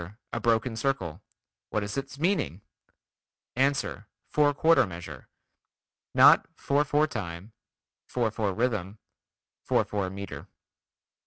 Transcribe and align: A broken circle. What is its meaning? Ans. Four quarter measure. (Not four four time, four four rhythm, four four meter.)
A 0.33 0.39
broken 0.39 0.75
circle. 0.75 1.21
What 1.69 1.83
is 1.83 1.95
its 1.95 2.17
meaning? 2.17 2.63
Ans. 3.55 3.85
Four 4.29 4.51
quarter 4.55 4.87
measure. 4.87 5.29
(Not 6.15 6.47
four 6.55 6.83
four 6.83 7.05
time, 7.05 7.53
four 8.07 8.31
four 8.31 8.51
rhythm, 8.51 8.97
four 9.63 9.85
four 9.85 10.09
meter.) 10.09 10.47